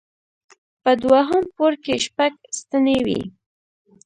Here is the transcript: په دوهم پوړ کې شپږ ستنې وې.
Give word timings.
په 0.83 0.91
دوهم 1.01 1.43
پوړ 1.55 1.73
کې 1.83 1.95
شپږ 2.05 2.33
ستنې 2.59 2.97
وې. 3.05 3.21